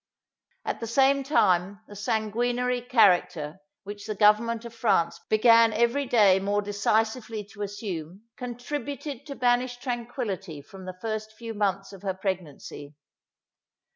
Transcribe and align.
At 0.65 0.79
the 0.79 0.87
same 0.87 1.21
time 1.23 1.81
the 1.87 1.95
sanguinary 1.95 2.81
character 2.81 3.59
which 3.83 4.07
the 4.07 4.15
government 4.15 4.65
of 4.65 4.73
France 4.73 5.19
began 5.29 5.71
every 5.73 6.07
day 6.07 6.39
more 6.39 6.63
decisively 6.63 7.43
to 7.53 7.61
assume, 7.61 8.23
contributed 8.35 9.27
to 9.27 9.35
banish 9.35 9.77
tranquillity 9.77 10.59
from 10.59 10.85
the 10.85 10.97
first 11.01 11.35
months 11.39 11.93
of 11.93 12.01
her 12.01 12.15
pregnancy. 12.15 12.95